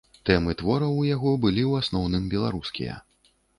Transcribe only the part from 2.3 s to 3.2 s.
беларускія.